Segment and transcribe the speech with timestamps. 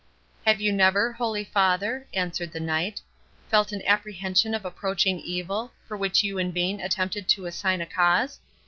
[0.47, 3.01] "Have you never, holy father," answered the Knight,
[3.51, 7.85] "felt an apprehension of approaching evil, for which you in vain attempted to assign a
[7.85, 8.39] cause?